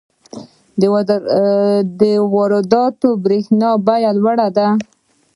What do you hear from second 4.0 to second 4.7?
لوړه ده.